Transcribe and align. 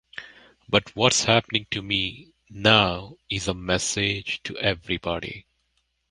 But 0.67 0.95
what's 0.95 1.25
happening 1.25 1.67
to 1.69 1.83
me 1.83 2.33
now 2.49 3.17
is 3.29 3.47
a 3.47 3.53
message 3.53 4.41
to 4.45 4.57
everybody. 4.57 5.45